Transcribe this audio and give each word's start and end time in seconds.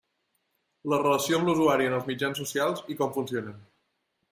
La 0.93 0.97
relació 1.01 1.41
amb 1.41 1.51
l'usuari 1.51 1.91
en 1.91 1.97
els 1.99 2.09
mitjans 2.13 2.41
social 2.45 2.75
i 2.95 2.99
com 3.03 3.15
funcionen. 3.21 3.63